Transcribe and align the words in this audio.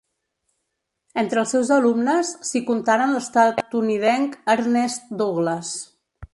Entre 1.23 1.39
els 1.41 1.53
seus 1.55 1.69
alumnes 1.75 2.33
s'hi 2.49 2.63
contaren 2.71 3.15
l'estatunidenc 3.17 4.41
Ernest 4.57 5.17
Douglas. 5.25 5.79